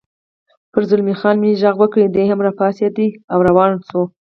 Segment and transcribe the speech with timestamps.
[0.71, 2.97] پر زلمی خان مې غږ وکړ، دی هم را پاڅېد
[3.33, 4.03] او روان شو.